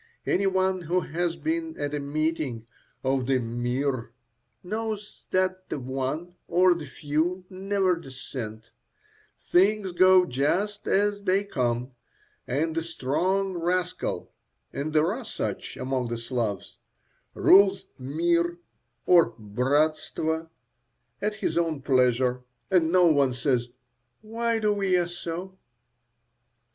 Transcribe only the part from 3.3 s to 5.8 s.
"mir" knows that the